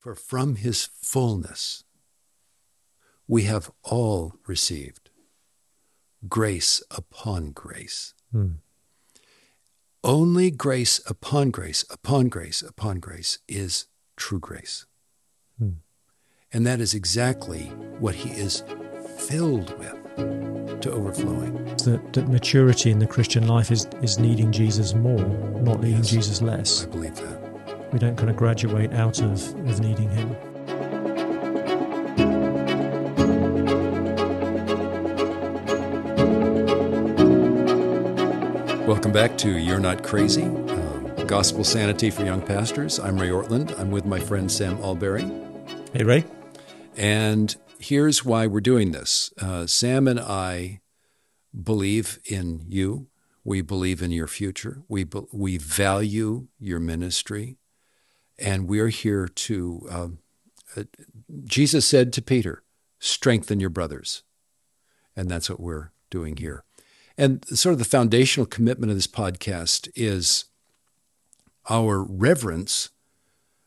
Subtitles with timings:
[0.00, 1.84] For from his fullness
[3.28, 5.10] we have all received
[6.26, 8.14] grace upon grace.
[8.32, 8.54] Hmm.
[10.02, 13.86] Only grace upon grace upon grace upon grace is
[14.16, 14.86] true grace.
[15.58, 15.80] Hmm.
[16.52, 17.66] And that is exactly
[17.98, 18.64] what he is
[19.18, 21.62] filled with to overflowing.
[21.84, 25.20] That, that maturity in the Christian life is, is needing Jesus more,
[25.62, 26.10] not needing Yes.
[26.10, 26.84] Jesus less.
[26.84, 27.39] I believe that.
[27.92, 29.32] We don't kind of graduate out of,
[29.68, 30.36] of needing Him.
[38.86, 43.00] Welcome back to You're Not Crazy, um, Gospel Sanity for Young Pastors.
[43.00, 43.76] I'm Ray Ortlund.
[43.76, 45.28] I'm with my friend Sam Allberry.
[45.92, 46.24] Hey, Ray.
[46.96, 49.32] And here's why we're doing this.
[49.40, 50.80] Uh, Sam and I
[51.60, 53.08] believe in you.
[53.42, 54.82] We believe in your future.
[54.86, 57.56] We, be- we value your ministry.
[58.40, 60.18] And we're here to, um,
[60.76, 60.84] uh,
[61.44, 62.62] Jesus said to Peter,
[62.98, 64.22] strengthen your brothers.
[65.14, 66.64] And that's what we're doing here.
[67.18, 70.46] And sort of the foundational commitment of this podcast is
[71.68, 72.90] our reverence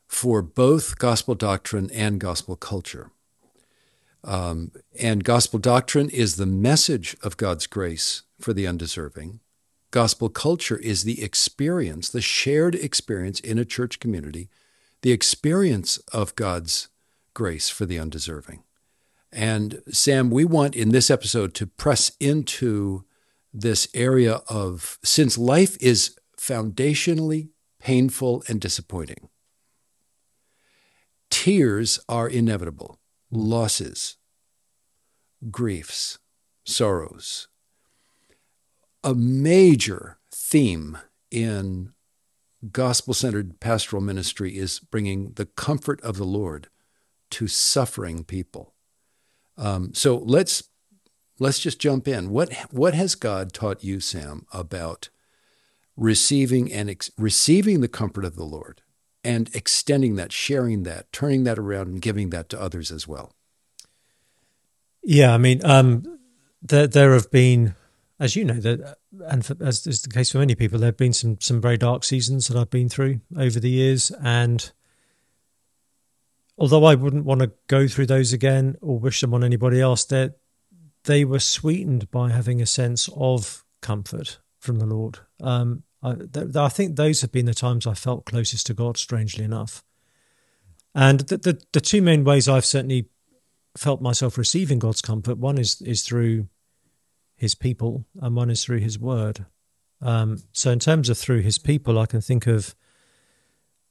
[0.07, 3.11] for both gospel doctrine and gospel culture.
[4.23, 9.39] Um, and gospel doctrine is the message of God's grace for the undeserving.
[9.91, 14.49] Gospel culture is the experience, the shared experience in a church community,
[15.03, 16.89] the experience of God's
[17.33, 18.63] grace for the undeserving.
[19.31, 23.03] And Sam, we want in this episode to press into
[23.53, 29.29] this area of since life is foundationally painful and disappointing,
[31.29, 34.15] tears are inevitable, losses,
[35.51, 36.17] griefs,
[36.63, 37.49] sorrows.
[39.03, 40.97] A major theme
[41.29, 41.91] in
[42.71, 46.69] gospel centered pastoral ministry is bringing the comfort of the Lord
[47.31, 48.73] to suffering people.
[49.57, 50.63] Um, so let's
[51.39, 52.29] let's just jump in.
[52.29, 55.09] What what has God taught you, Sam, about
[55.95, 58.81] receiving and ex- receiving the comfort of the Lord
[59.23, 63.33] and extending that, sharing that, turning that around, and giving that to others as well?
[65.03, 66.19] Yeah, I mean, um,
[66.61, 67.75] there there have been,
[68.23, 68.97] as you know, that
[69.27, 71.77] and for, as is the case for many people, there have been some some very
[71.77, 74.71] dark seasons that I've been through over the years, and
[76.57, 80.05] although I wouldn't want to go through those again or wish them on anybody else,
[80.05, 80.29] they
[81.03, 85.19] they were sweetened by having a sense of comfort from the Lord.
[85.41, 88.97] Um, I, th- I think those have been the times I felt closest to God,
[88.97, 89.83] strangely enough.
[90.95, 93.09] And the, the, the two main ways I've certainly
[93.77, 96.47] felt myself receiving God's comfort one is is through
[97.43, 99.45] His people, and one is through His Word.
[100.01, 102.73] Um, so, in terms of through His people, I can think of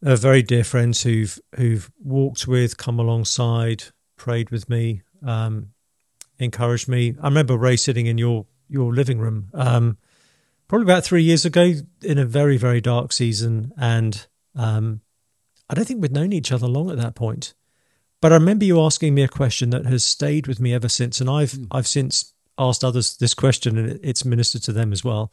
[0.02, 3.84] uh, very dear friends who've who've walked with, come alongside,
[4.16, 5.68] prayed with me, um,
[6.38, 7.14] encouraged me.
[7.20, 9.98] I remember Ray sitting in your your living room, um,
[10.66, 14.26] probably about three years ago, in a very very dark season, and
[14.56, 15.02] um,
[15.68, 17.52] I don't think we'd known each other long at that point.
[18.22, 21.20] But I remember you asking me a question that has stayed with me ever since,
[21.20, 25.32] and I've I've since asked others this question, and it's ministered to them as well.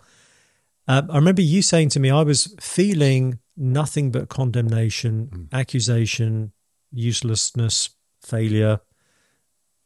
[0.88, 6.52] Uh, I remember you saying to me, I was feeling nothing but condemnation, accusation,
[6.92, 7.90] uselessness,
[8.22, 8.80] failure.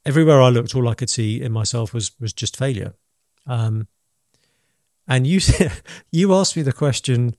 [0.05, 2.93] Everywhere I looked, all I could see in myself was was just failure.
[3.45, 3.87] Um,
[5.07, 5.39] and you
[6.11, 7.35] you asked me the question,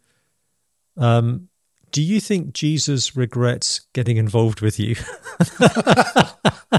[0.97, 1.49] um,
[1.91, 4.97] do you think Jesus regrets getting involved with you?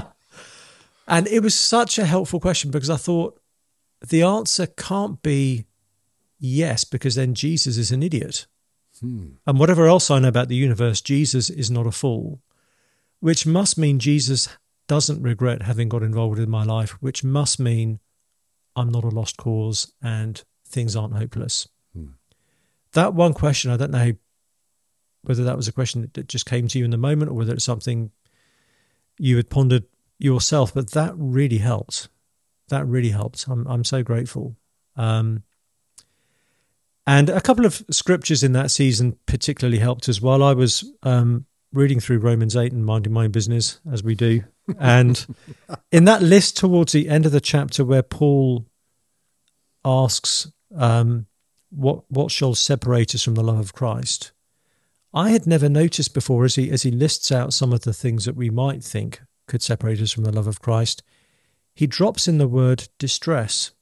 [1.06, 3.40] and it was such a helpful question because I thought
[4.06, 5.66] the answer can't be
[6.38, 8.46] yes, because then Jesus is an idiot.
[9.00, 9.28] Hmm.
[9.46, 12.40] And whatever else I know about the universe, Jesus is not a fool,
[13.20, 14.48] which must mean Jesus
[14.88, 18.00] doesn't regret having got involved in my life, which must mean
[18.74, 21.68] I'm not a lost cause and things aren't hopeless.
[21.92, 22.10] Hmm.
[22.92, 24.12] That one question, I don't know
[25.22, 27.52] whether that was a question that just came to you in the moment or whether
[27.52, 28.10] it's something
[29.18, 29.84] you had pondered
[30.18, 32.08] yourself, but that really helped.
[32.68, 33.46] That really helped.
[33.48, 34.56] I'm I'm so grateful.
[34.96, 35.42] Um,
[37.06, 40.42] and a couple of scriptures in that season particularly helped as well.
[40.42, 44.42] I was um, reading through Romans 8 and minding my own business, as we do.
[44.80, 45.24] And
[45.92, 48.66] in that list towards the end of the chapter where Paul
[49.84, 51.26] asks, um,
[51.70, 54.32] what, what shall separate us from the love of Christ?
[55.14, 58.24] I had never noticed before as he, as he lists out some of the things
[58.24, 61.02] that we might think could separate us from the love of Christ,
[61.74, 63.72] he drops in the word distress.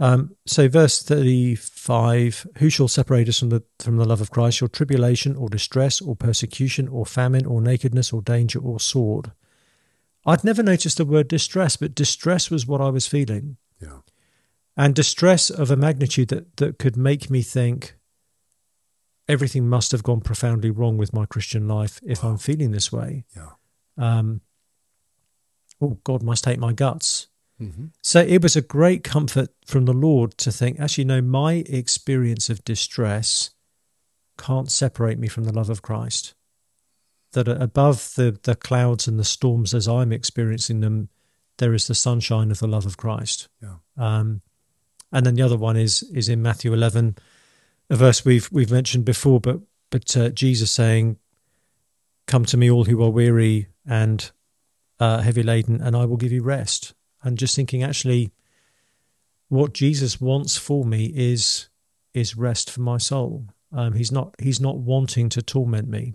[0.00, 4.60] Um, so, verse thirty-five: Who shall separate us from the from the love of Christ?
[4.60, 9.30] Or tribulation, or distress, or persecution, or famine, or nakedness, or danger, or sword?
[10.26, 13.56] I'd never noticed the word distress, but distress was what I was feeling.
[13.80, 13.98] Yeah.
[14.76, 17.94] And distress of a magnitude that, that could make me think
[19.28, 22.30] everything must have gone profoundly wrong with my Christian life if wow.
[22.30, 23.26] I'm feeling this way.
[23.36, 23.50] Yeah.
[23.96, 24.40] Um,
[25.80, 27.28] oh, God must hate my guts.
[27.60, 27.86] Mm-hmm.
[28.02, 32.50] So it was a great comfort from the Lord to think, actually, no, my experience
[32.50, 33.50] of distress
[34.36, 36.34] can't separate me from the love of Christ
[37.34, 41.10] that above the, the clouds and the storms as I'm experiencing them,
[41.58, 43.48] there is the sunshine of the love of Christ.
[43.62, 43.76] Yeah.
[43.96, 44.40] Um,
[45.12, 47.16] and then the other one is is in Matthew 11,
[47.90, 49.60] a verse we've we've mentioned before, but
[49.90, 51.18] but uh, Jesus saying,
[52.26, 54.30] "Come to me, all who are weary and
[55.00, 58.32] uh, heavy laden, and I will give you rest." And just thinking, actually,
[59.48, 61.68] what Jesus wants for me is
[62.12, 63.46] is rest for my soul.
[63.72, 66.14] Um, he's not he's not wanting to torment me.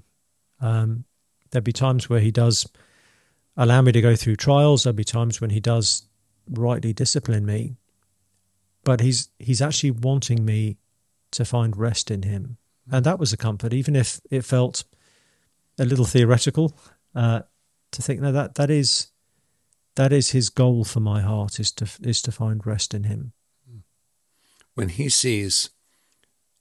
[0.61, 1.05] Um,
[1.51, 2.67] There'll be times where he does
[3.57, 4.83] allow me to go through trials.
[4.83, 6.07] There'll be times when he does
[6.49, 7.75] rightly discipline me.
[8.83, 10.77] But he's he's actually wanting me
[11.31, 12.57] to find rest in him.
[12.91, 14.83] And that was a comfort, even if it felt
[15.77, 16.75] a little theoretical,
[17.13, 17.41] uh,
[17.91, 19.11] to think no, that that is
[19.95, 23.33] that is his goal for my heart is to is to find rest in him.
[24.75, 25.71] When he sees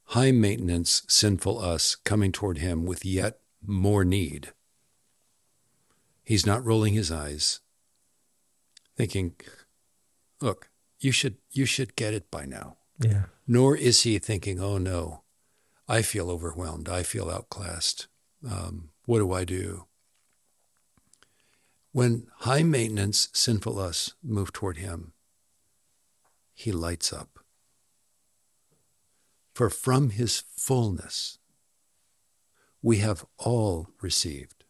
[0.06, 4.52] high maintenance sinful us coming toward him with yet more need,
[6.28, 7.60] He's not rolling his eyes,
[8.94, 9.34] thinking,
[10.42, 10.68] "Look,
[11.00, 13.28] you should you should get it by now." Yeah.
[13.46, 15.22] Nor is he thinking, "Oh no,
[15.88, 16.86] I feel overwhelmed.
[16.86, 18.08] I feel outclassed.
[18.46, 19.87] Um, what do I do?"
[21.92, 25.12] When high maintenance, sinful us move toward him,
[26.54, 27.38] he lights up.
[29.54, 31.38] For from his fullness
[32.82, 34.64] we have all received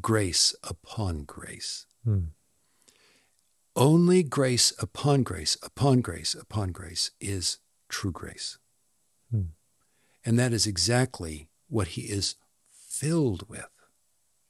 [0.00, 1.86] grace upon grace.
[2.04, 2.26] Hmm.
[3.74, 8.58] Only grace upon grace upon grace upon grace is true grace.
[9.30, 9.50] Hmm.
[10.24, 12.36] And that is exactly what he is
[12.70, 13.68] filled with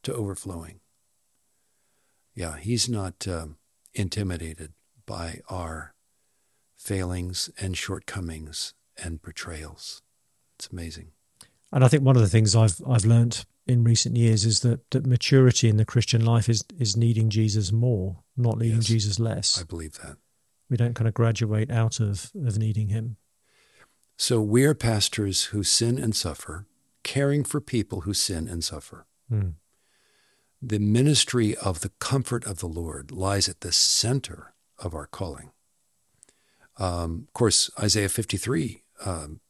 [0.04, 0.80] to overflowing.
[2.36, 3.56] Yeah, he's not um,
[3.94, 4.74] intimidated
[5.06, 5.94] by our
[6.76, 10.02] failings and shortcomings and betrayals.
[10.56, 11.08] It's amazing.
[11.72, 14.88] And I think one of the things I've I've learned in recent years is that,
[14.90, 19.18] that maturity in the Christian life is is needing Jesus more, not needing yes, Jesus
[19.18, 19.60] less.
[19.60, 20.16] I believe that.
[20.68, 23.16] We don't kind of graduate out of, of needing him.
[24.16, 26.66] So we're pastors who sin and suffer,
[27.02, 29.06] caring for people who sin and suffer.
[29.30, 29.54] Mm.
[30.62, 35.50] The ministry of the comfort of the Lord lies at the center of our calling.
[36.78, 39.40] Um, of course, Isaiah 53 um,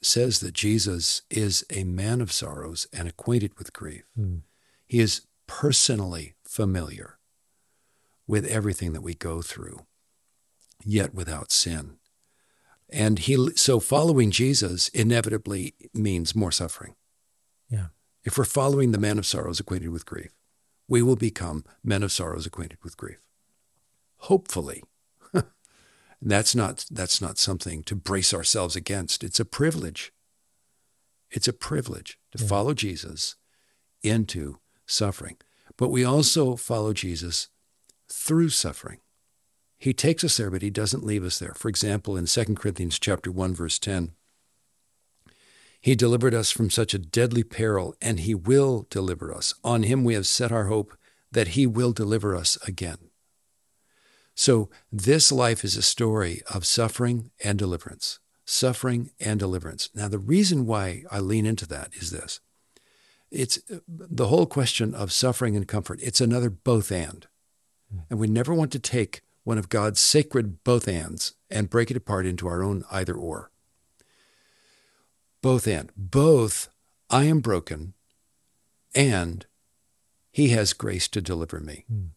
[0.00, 4.04] says that Jesus is a man of sorrows and acquainted with grief.
[4.18, 4.42] Mm.
[4.86, 7.18] He is personally familiar
[8.26, 9.86] with everything that we go through,
[10.84, 11.96] yet without sin.
[12.88, 16.94] And he so following Jesus inevitably means more suffering.
[17.70, 17.86] Yeah.
[18.24, 20.30] If we're following the man of sorrows acquainted with grief,
[20.88, 23.20] we will become men of sorrows acquainted with grief.
[24.18, 24.82] Hopefully,
[26.22, 29.24] that's not that's not something to brace ourselves against.
[29.24, 30.12] It's a privilege.
[31.30, 32.48] It's a privilege to yeah.
[32.48, 33.36] follow Jesus
[34.02, 35.36] into suffering.
[35.76, 37.48] But we also follow Jesus
[38.10, 38.98] through suffering.
[39.78, 41.54] He takes us there, but he doesn't leave us there.
[41.54, 44.12] For example, in 2 Corinthians chapter 1, verse 10,
[45.82, 49.52] he delivered us from such a deadly peril, and he will deliver us.
[49.64, 50.96] On him we have set our hope
[51.32, 52.98] that he will deliver us again.
[54.34, 59.90] So, this life is a story of suffering and deliverance, suffering and deliverance.
[59.92, 62.40] Now, the reason why I lean into that is this
[63.30, 63.58] it's
[63.88, 67.26] the whole question of suffering and comfort, it's another both and.
[68.08, 71.96] And we never want to take one of God's sacred both ands and break it
[71.96, 73.50] apart into our own either or.
[75.42, 75.92] Both and.
[75.96, 76.68] Both,
[77.10, 77.92] I am broken,
[78.94, 79.44] and
[80.30, 81.84] He has grace to deliver me.
[81.92, 82.10] Mm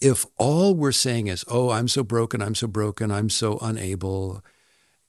[0.00, 4.42] if all we're saying is, oh, I'm so broken, I'm so broken, I'm so unable,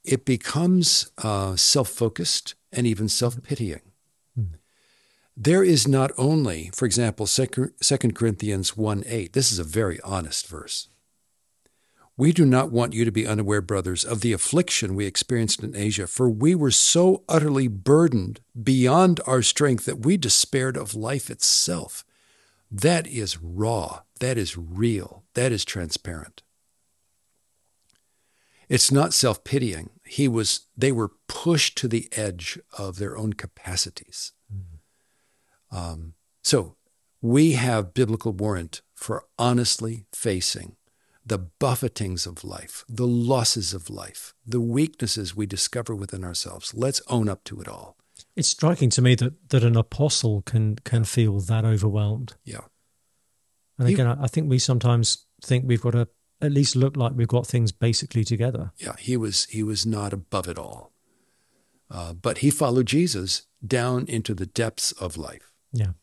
[0.03, 3.81] it becomes uh, self focused and even self pitying.
[4.38, 4.55] Mm.
[5.38, 7.47] There is not only, for example, 2
[8.13, 10.89] Corinthians 1 8, this is a very honest verse.
[12.17, 15.75] We do not want you to be unaware, brothers, of the affliction we experienced in
[15.75, 21.29] Asia, for we were so utterly burdened beyond our strength that we despaired of life
[21.29, 22.03] itself.
[22.69, 24.01] That is raw.
[24.19, 25.23] That is real.
[25.33, 26.43] That is transparent.
[28.69, 29.89] It's not self pitying.
[30.05, 30.67] He was.
[30.77, 34.31] They were pushed to the edge of their own capacities.
[35.71, 36.13] Um,
[36.43, 36.75] so
[37.21, 40.75] we have biblical warrant for honestly facing
[41.25, 46.73] the buffetings of life, the losses of life, the weaknesses we discover within ourselves.
[46.73, 47.97] Let's own up to it all.
[48.35, 52.35] It's striking to me that, that an apostle can can feel that overwhelmed.
[52.43, 52.61] Yeah.
[53.77, 56.07] And again, I, I think we sometimes think we've got to
[56.41, 58.71] at least look like we've got things basically together.
[58.77, 60.91] Yeah, he was he was not above it all,
[61.89, 65.51] uh, but he followed Jesus down into the depths of life.
[65.71, 65.93] Yeah.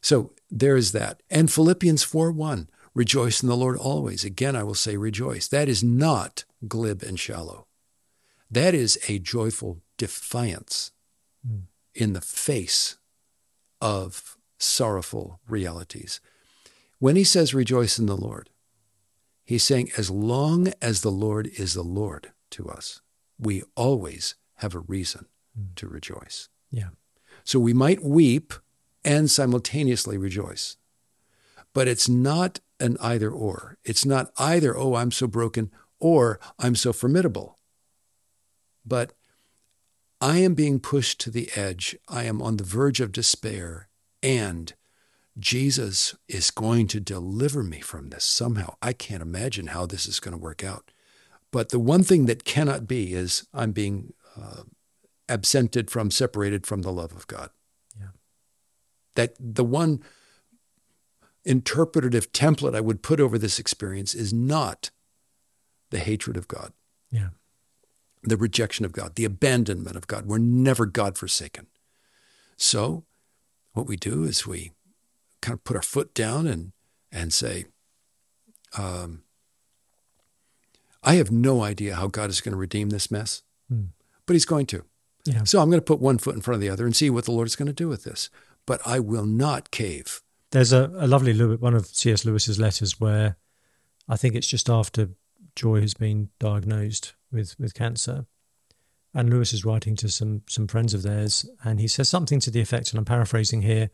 [0.00, 4.24] So there is that, and Philippians four one, rejoice in the Lord always.
[4.24, 5.48] Again, I will say rejoice.
[5.48, 7.66] That is not glib and shallow.
[8.50, 10.90] That is a joyful defiance
[11.46, 11.64] Mm.
[11.94, 12.96] in the face
[13.80, 16.20] of sorrowful realities.
[16.98, 18.48] When he says rejoice in the Lord,
[19.44, 23.02] he's saying as long as the Lord is the Lord to us,
[23.38, 25.26] we always have a reason
[25.76, 26.48] to rejoice.
[26.70, 26.90] Yeah.
[27.44, 28.54] So we might weep
[29.04, 30.76] and simultaneously rejoice.
[31.74, 33.78] But it's not an either or.
[33.84, 37.58] It's not either, oh, I'm so broken, or I'm so formidable.
[38.86, 39.12] But
[40.20, 41.96] I am being pushed to the edge.
[42.08, 43.88] I am on the verge of despair.
[44.22, 44.72] And
[45.38, 48.76] Jesus is going to deliver me from this somehow.
[48.80, 50.90] I can't imagine how this is going to work out.
[51.50, 54.62] But the one thing that cannot be is I'm being uh,
[55.28, 57.50] absented from, separated from the love of God.
[57.98, 58.08] Yeah.
[59.14, 60.02] That the one
[61.44, 64.90] interpretative template I would put over this experience is not
[65.90, 66.72] the hatred of God,
[67.10, 67.28] Yeah.
[68.22, 70.26] the rejection of God, the abandonment of God.
[70.26, 71.66] We're never God forsaken.
[72.56, 73.04] So,
[73.72, 74.72] what we do is we
[75.40, 76.72] kind of put our foot down and
[77.12, 77.66] and say,
[78.76, 79.22] um,
[81.02, 83.88] I have no idea how God is going to redeem this mess, Mm.
[84.26, 84.84] but He's going to.
[85.24, 85.44] Yeah.
[85.44, 87.24] So I'm going to put one foot in front of the other and see what
[87.24, 88.30] the Lord is going to do with this.
[88.66, 90.22] But I will not cave.
[90.54, 92.24] There's a, a lovely one of C.S.
[92.24, 93.34] Lewis's letters where
[94.08, 95.08] I think it's just after
[95.56, 98.26] Joy has been diagnosed with, with cancer.
[99.12, 102.52] And Lewis is writing to some some friends of theirs, and he says something to
[102.52, 103.90] the effect, and I'm paraphrasing here: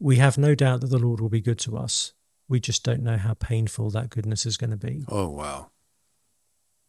[0.00, 2.12] "We have no doubt that the Lord will be good to us.
[2.48, 5.70] We just don't know how painful that goodness is going to be." Oh, wow.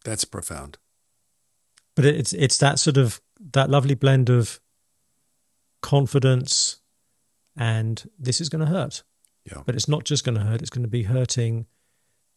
[0.04, 0.78] That's profound.
[1.94, 3.20] But it's it's that sort of
[3.52, 4.60] that lovely blend of
[5.80, 6.80] confidence
[7.56, 9.02] and this is going to hurt.
[9.44, 9.62] Yeah.
[9.64, 11.66] But it's not just going to hurt; it's going to be hurting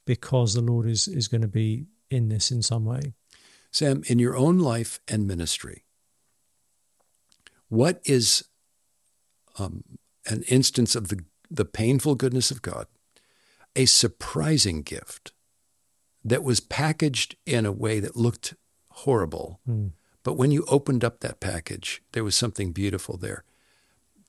[0.06, 3.14] because the Lord is is going to be in this in some way.
[3.72, 5.86] Sam, in your own life and ministry,
[7.68, 8.44] what is
[9.58, 9.84] um,
[10.26, 12.88] an instance of the, the painful goodness of God,
[13.76, 15.34] a surprising gift
[16.24, 18.56] that was packaged in a way that looked
[18.90, 19.92] horrible, Mm.
[20.24, 23.44] but when you opened up that package, there was something beautiful there.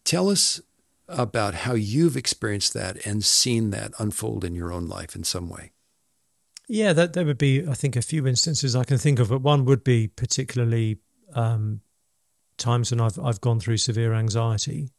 [0.04, 0.60] Tell us
[1.10, 5.48] about how you've experienced that and seen that unfold in your own life in some
[5.48, 5.72] way.
[6.68, 9.42] Yeah, that there would be, I think, a few instances I can think of, but
[9.42, 10.98] one would be particularly
[11.34, 11.80] um,
[12.56, 14.90] times when I've I've gone through severe anxiety.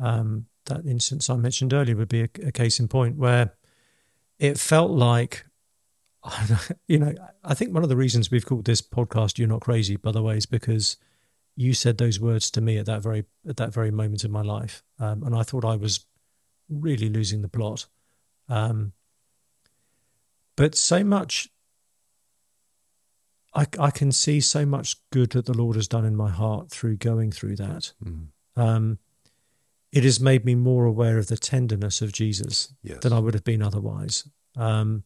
[0.00, 3.54] Um, that instance I mentioned earlier would be a, a case in point where
[4.38, 5.46] it felt like,
[6.88, 7.14] you know,
[7.44, 10.22] I think one of the reasons we've called this podcast "You're Not Crazy," by the
[10.22, 10.96] way, is because
[11.58, 14.42] you said those words to me at that very at that very moment in my
[14.42, 16.06] life, um, and I thought I was
[16.68, 17.86] really losing the plot.
[18.48, 18.92] Um,
[20.54, 21.48] but so much
[23.54, 26.70] I, I can see so much good that the Lord has done in my heart
[26.70, 27.92] through going through that.
[28.04, 28.28] Mm.
[28.56, 28.98] Um,
[29.90, 33.00] it has made me more aware of the tenderness of Jesus Yes.
[33.00, 34.28] than I would have been otherwise.
[34.54, 35.02] Um,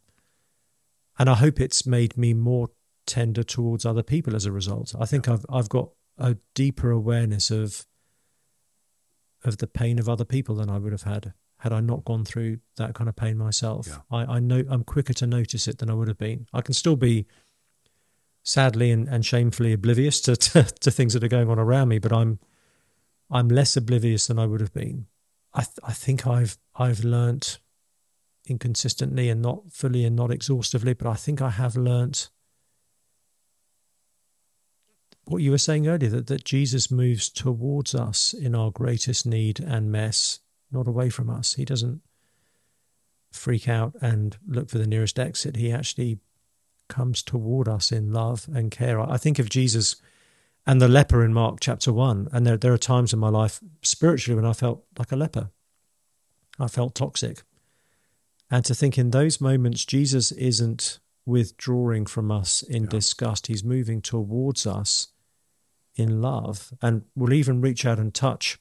[1.18, 2.68] and I hope it's made me more
[3.06, 4.94] tender towards other people as a result.
[5.00, 7.87] I think I've I've got a deeper awareness of
[9.45, 12.25] of the pain of other people than I would have had had I not gone
[12.25, 13.87] through that kind of pain myself.
[13.88, 13.99] Yeah.
[14.11, 16.49] I, I know I'm quicker to notice it than I would have been.
[16.52, 17.26] I can still be
[18.42, 21.99] sadly and, and shamefully oblivious to, to, to things that are going on around me,
[21.99, 22.40] but I'm
[23.31, 25.07] I'm less oblivious than I would have been.
[25.54, 27.61] I th- I think I've I've learnt
[28.47, 32.31] inconsistently and not fully and not exhaustively, but I think I have learnt
[35.32, 39.58] what you were saying earlier that, that Jesus moves towards us in our greatest need
[39.60, 41.54] and mess, not away from us.
[41.54, 42.02] He doesn't
[43.32, 45.56] freak out and look for the nearest exit.
[45.56, 46.18] He actually
[46.88, 49.00] comes toward us in love and care.
[49.00, 49.96] I think of Jesus
[50.66, 53.60] and the leper in Mark chapter one, and there there are times in my life
[53.82, 55.50] spiritually when I felt like a leper.
[56.58, 57.42] I felt toxic.
[58.50, 62.90] And to think in those moments Jesus isn't withdrawing from us in Yeah.
[62.90, 63.46] disgust.
[63.46, 65.08] He's moving towards us
[65.94, 68.58] in love and will even reach out and touch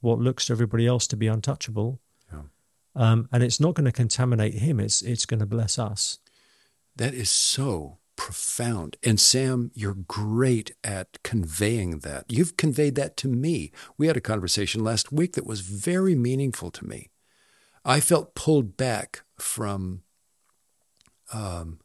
[0.00, 2.00] what looks to everybody else to be untouchable.
[2.32, 2.42] Yeah.
[2.94, 4.80] Um, and it's not going to contaminate him.
[4.80, 6.18] It's it's going to bless us.
[6.96, 8.96] That is so profound.
[9.02, 12.26] And Sam, you're great at conveying that.
[12.28, 13.72] You've conveyed that to me.
[13.98, 17.10] We had a conversation last week that was very meaningful to me.
[17.84, 20.02] I felt pulled back from
[21.32, 21.80] um,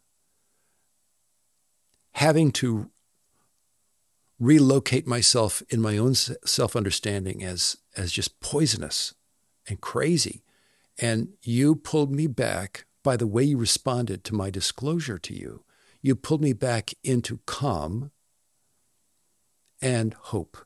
[2.14, 2.92] having to
[4.40, 9.14] relocate myself in my own self understanding as, as just poisonous
[9.68, 10.44] and crazy.
[10.98, 15.64] And you pulled me back by the way you responded to my disclosure to you.
[16.02, 18.12] You pulled me back into calm
[19.82, 20.58] and hope.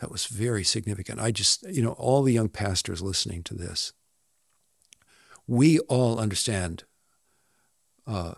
[0.00, 1.20] That was very significant.
[1.20, 3.92] I just, you know, all the young pastors listening to this,
[5.46, 6.84] we all understand
[8.06, 8.34] uh,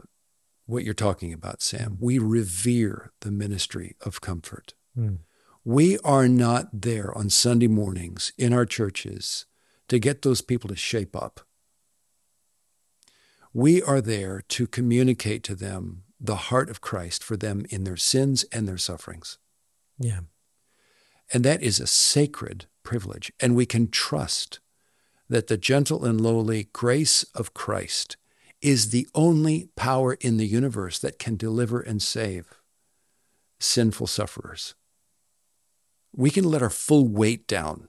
[0.68, 1.96] what you're talking about, Sam.
[1.98, 4.74] We revere the ministry of comfort.
[4.96, 5.20] Mm.
[5.64, 9.46] We are not there on Sunday mornings in our churches
[9.88, 11.40] to get those people to shape up.
[13.54, 17.96] We are there to communicate to them the heart of Christ for them in their
[17.96, 19.38] sins and their sufferings.
[19.98, 20.20] Yeah.
[21.32, 23.32] And that is a sacred privilege.
[23.40, 24.60] And we can trust
[25.30, 28.18] that the gentle and lowly grace of Christ
[28.60, 32.54] is the only power in the universe that can deliver and save
[33.60, 34.74] sinful sufferers.
[36.14, 37.88] We can let our full weight down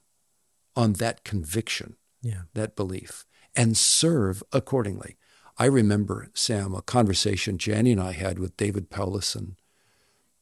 [0.75, 2.43] on that conviction, Yeah.
[2.53, 5.17] that belief, and serve accordingly.
[5.57, 9.55] I remember, Sam, a conversation Jenny and I had with David Powlison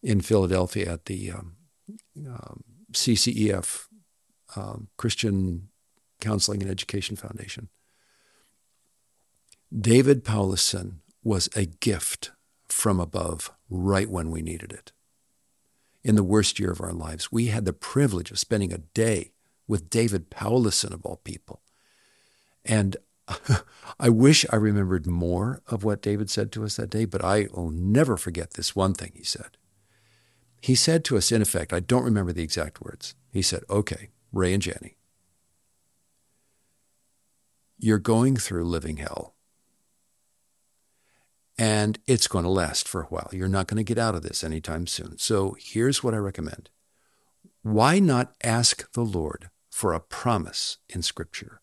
[0.03, 1.55] in Philadelphia at the um,
[2.27, 3.87] um, CCEF,
[4.55, 5.69] um, Christian
[6.19, 7.69] Counseling and Education Foundation.
[9.75, 12.31] David Powlison was a gift
[12.67, 14.91] from above right when we needed it.
[16.03, 19.31] In the worst year of our lives, we had the privilege of spending a day
[19.67, 21.61] with David Powlison, of all people.
[22.63, 22.95] And
[23.99, 27.47] I wish I remembered more of what David said to us that day, but I
[27.51, 29.57] will never forget this one thing he said.
[30.61, 33.15] He said to us, in effect, I don't remember the exact words.
[33.31, 34.97] He said, Okay, Ray and Jenny,
[37.77, 39.35] you're going through living hell.
[41.57, 43.29] And it's going to last for a while.
[43.31, 45.17] You're not going to get out of this anytime soon.
[45.17, 46.69] So here's what I recommend.
[47.63, 51.61] Why not ask the Lord for a promise in Scripture?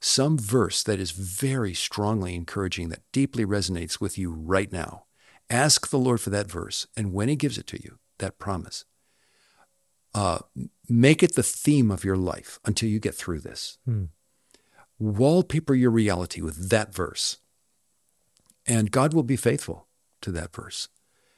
[0.00, 5.04] Some verse that is very strongly encouraging, that deeply resonates with you right now.
[5.50, 6.86] Ask the Lord for that verse.
[6.96, 8.84] And when He gives it to you, that promise,
[10.14, 10.40] uh,
[10.88, 13.78] make it the theme of your life until you get through this.
[13.84, 14.04] Hmm.
[14.98, 17.38] Wallpaper your reality with that verse
[18.66, 19.86] and God will be faithful
[20.22, 20.88] to that verse.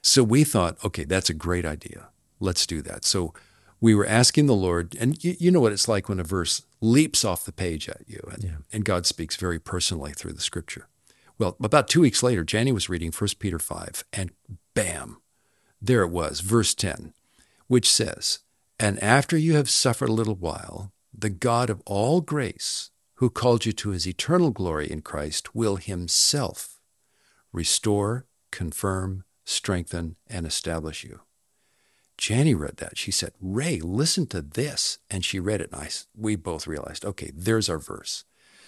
[0.02, 2.08] So we thought, okay, that's a great idea.
[2.40, 3.04] Let's do that.
[3.04, 3.32] So
[3.80, 6.62] we were asking the Lord, and you, you know what it's like when a verse
[6.80, 8.56] leaps off the page at you, and, Yeah.
[8.72, 10.88] and God speaks very personally through the scripture.
[11.38, 14.30] Well, about two weeks later, Jani was reading 1 Peter 5, and
[14.74, 15.20] bam,
[15.82, 17.12] there it was, verse 10,
[17.66, 18.40] which says,
[18.78, 23.64] And after you have suffered a little while, the God of all grace, who called
[23.66, 26.73] you to his eternal glory in Christ, will himself
[27.54, 31.20] restore, confirm, strengthen, and establish you.
[32.20, 32.98] Jani read that.
[32.98, 34.98] She said, Ray, listen to this.
[35.08, 38.24] And she read it, and I, we both realized, okay, there's our verse.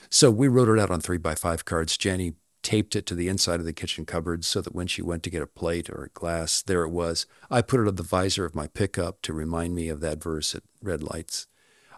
[0.09, 1.99] So we wrote it out on three by five cards.
[2.03, 5.23] Jani taped it to the inside of the kitchen cupboard so that when she went
[5.25, 7.27] to get a plate or a glass, there it was.
[7.51, 10.55] I put it on the visor of my pickup to remind me of that verse
[10.55, 11.47] at red lights.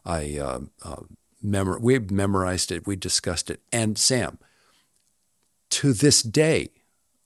[0.04, 1.02] I uh, uh,
[1.42, 3.60] memor- we memorized it, we discussed it.
[3.72, 4.38] And Sam,
[5.70, 6.70] to this day,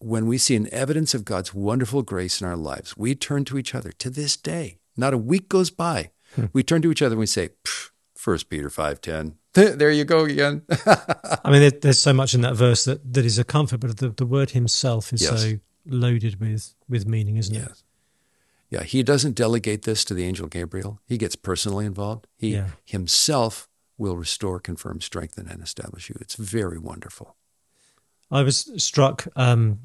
[0.05, 3.59] when we see an evidence of God's wonderful grace in our lives, we turn to
[3.59, 3.93] each other.
[3.93, 6.11] To this day, not a week goes by,
[6.53, 7.51] we turn to each other and we say,
[8.15, 9.37] First Peter five ten.
[9.55, 10.63] There you go again.
[11.45, 13.99] I mean, there, there's so much in that verse that, that is a comfort, but
[13.99, 15.43] the, the word himself is Yes.
[15.43, 17.59] so loaded with, with meaning, isn't it?
[17.69, 17.83] yes.
[18.71, 20.99] Yeah, he doesn't delegate this to the angel Gabriel.
[21.07, 22.27] He gets personally involved.
[22.39, 22.69] He Yeah.
[22.85, 26.17] himself will restore, confirm, strengthen, and establish you.
[26.21, 27.37] It's very wonderful.
[28.31, 29.81] I was struck um,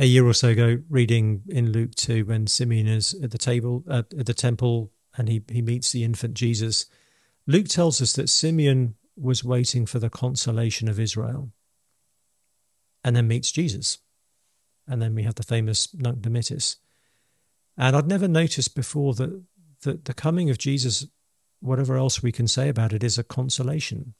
[0.00, 3.84] a year or so ago reading in Luke 2 when Simeon is at the table
[3.86, 6.86] uh, at the temple and he, he meets the infant Jesus.
[7.46, 11.50] Luke tells us that Simeon was waiting for the consolation of Israel
[13.04, 13.98] and then meets Jesus.
[14.88, 16.76] And then we have the famous Nunc Dimittis.
[17.76, 19.42] And I'd never noticed before that,
[19.82, 21.06] that the coming of Jesus,
[21.60, 24.14] whatever else we can say about it, is a consolation.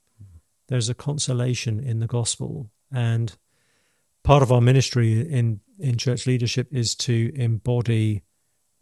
[0.69, 2.71] There's a consolation in the gospel.
[2.93, 3.35] And
[4.23, 8.23] part of our ministry in in church leadership is to embody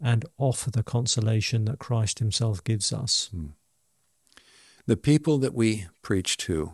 [0.01, 3.29] and offer the consolation that Christ Himself gives us.
[3.31, 3.47] Hmm.
[4.85, 6.73] The people that we preach to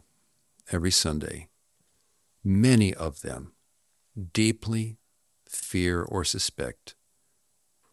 [0.72, 1.50] every Sunday,
[2.44, 3.54] many of them
[4.34, 4.98] deeply
[5.48, 6.96] fear or suspect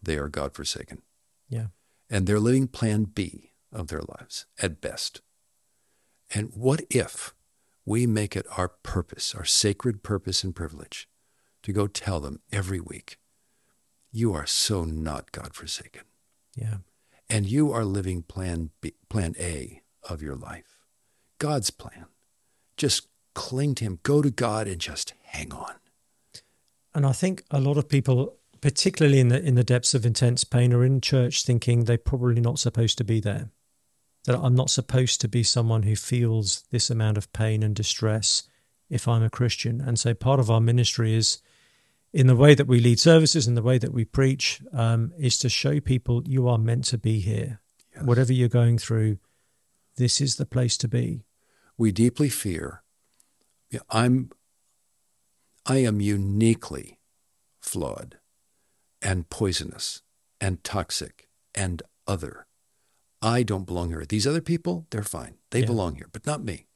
[0.01, 1.01] they are God forsaken.
[1.49, 1.67] Yeah.
[2.09, 5.21] And they're living plan B of their lives at best.
[6.33, 7.33] And what if
[7.85, 11.07] we make it our purpose, our sacred purpose and privilege,
[11.63, 13.17] to go tell them every week,
[14.11, 16.03] you are so not God forsaken.
[16.55, 16.77] Yeah.
[17.29, 20.77] And you are living plan B, plan A of your life.
[21.39, 22.05] God's plan.
[22.77, 25.73] Just cling to him, go to God and just hang on.
[26.93, 30.43] And I think a lot of people, particularly in the in the depths of intense
[30.43, 33.49] pain, are in church thinking they're probably not supposed to be there.
[34.25, 38.43] That I'm not supposed to be someone who feels this amount of pain and distress
[38.89, 39.81] if I'm a Christian.
[39.81, 41.41] And so part of our ministry is
[42.13, 45.39] in the way that we lead services and the way that we preach um, is
[45.39, 47.59] to show people you are meant to be here.
[47.95, 48.05] Yes.
[48.05, 49.17] Whatever you're going through,
[49.97, 51.25] this is the place to be.
[51.77, 52.83] We deeply fear.
[53.89, 54.29] I'm
[55.65, 56.99] I am uniquely
[57.61, 58.19] flawed
[59.01, 60.01] and poisonous
[60.41, 62.45] and toxic and other.
[63.21, 64.05] I don't belong here.
[64.05, 65.35] These other people, they're fine.
[65.51, 65.67] They yeah.
[65.67, 66.67] belong here, but not me.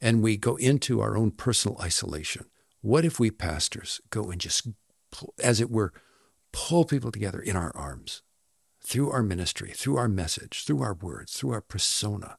[0.00, 2.46] And we go into our own personal isolation.
[2.80, 4.68] What if we pastors go and just,
[5.42, 5.92] as it were,
[6.52, 8.22] pull people together in our arms
[8.82, 12.38] through our ministry, through our message, through our words, through our persona,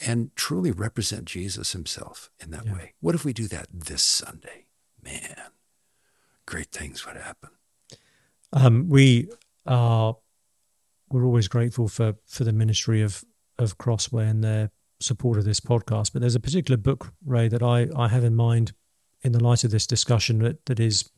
[0.00, 2.72] and truly represent Jesus himself in that yeah.
[2.72, 2.94] way?
[3.00, 4.66] What if we do that this Sunday?
[5.06, 5.36] man,
[6.46, 7.50] great things would happen.
[8.52, 9.28] Um, we
[9.66, 10.16] are
[11.10, 13.24] we're always grateful for for the ministry of
[13.58, 16.12] of Crossway and their support of this podcast.
[16.12, 18.72] But there's a particular book, Ray, that I I have in mind
[19.26, 21.10] in the light of this discussion that, that is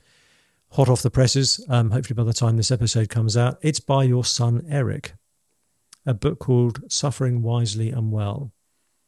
[0.73, 1.65] hot off the presses.
[1.69, 5.15] Um, hopefully, by the time this episode comes out, it's by your son Eric.
[6.07, 8.53] A book called "Suffering Wisely and Well,"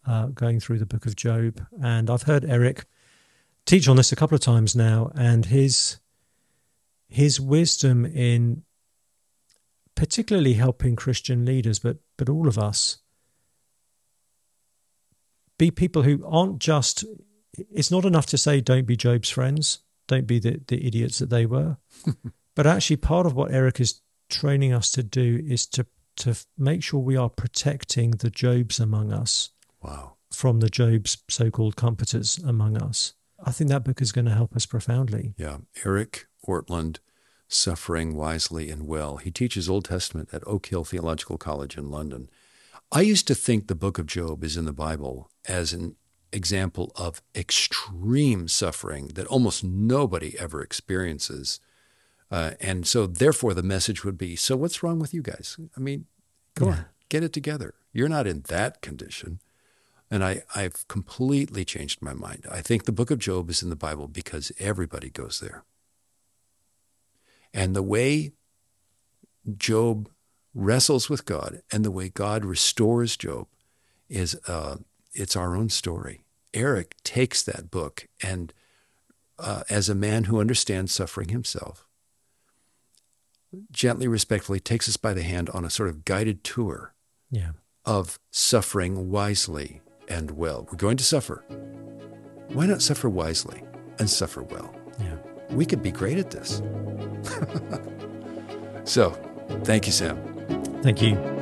[0.06, 1.66] uh, going through the book of Job.
[1.82, 2.84] And I've heard Eric
[3.64, 5.98] teach on this a couple of times now, and his
[7.08, 8.62] his wisdom in
[9.94, 12.98] particularly helping Christian leaders, but but all of us
[15.56, 17.04] be people who aren't just.
[17.54, 21.30] It's not enough to say don't be Job's friends, don't be the, the idiots that
[21.30, 21.78] they were,
[22.54, 25.86] but actually part of what Eric is training us to do is to
[26.16, 29.50] to make sure we are protecting the Jobs among us.
[29.82, 30.16] Wow.
[30.32, 33.14] From the Job's so-called comforters among us.
[33.44, 35.34] I think that book is going to help us profoundly.
[35.38, 35.58] Yeah.
[35.84, 36.98] Eric Ortlund,
[37.48, 39.16] Suffering Wisely and Well.
[39.16, 42.28] He teaches Old Testament at Oak Hill Theological College in London.
[42.92, 45.96] I used to think the book of Job is in the Bible as an
[46.32, 51.60] example of extreme suffering that almost nobody ever experiences.
[52.30, 55.58] Uh, and so, therefore, the message would be so, what's wrong with you guys?
[55.76, 56.06] I mean,
[56.54, 56.74] come yeah.
[56.74, 57.74] on, get it together.
[57.92, 59.40] You're not in that condition.
[60.10, 62.46] And I, I've completely changed my mind.
[62.50, 65.64] I think the book of Job is in the Bible because everybody goes there.
[67.54, 68.32] And the way
[69.56, 70.08] Job
[70.54, 73.46] wrestles with God and the way God restores Job
[74.08, 74.76] is uh,
[75.12, 76.22] it's our own story.
[76.52, 78.52] Eric takes that book and,
[79.38, 81.86] uh, as a man who understands suffering himself,
[83.70, 86.94] gently, respectfully takes us by the hand on a sort of guided tour
[87.30, 87.52] yeah.
[87.84, 90.66] of suffering wisely and well.
[90.70, 91.44] We're going to suffer.
[92.48, 93.62] Why not suffer wisely
[93.98, 94.74] and suffer well?
[94.98, 95.16] Yeah.
[95.50, 96.62] We could be great at this.
[98.90, 99.10] so,
[99.64, 100.18] thank you, Sam.
[100.82, 101.39] Thank you.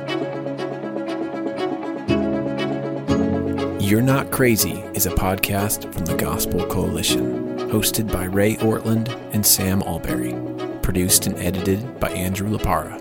[3.89, 9.43] You're Not Crazy is a podcast from the Gospel Coalition, hosted by Ray Ortlund and
[9.43, 10.35] Sam Allberry,
[10.83, 12.99] produced and edited by Andrew Lapara.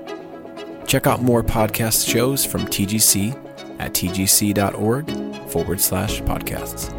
[0.86, 3.34] Check out more podcast shows from TGC
[3.78, 6.97] at tgc.org forward slash podcasts.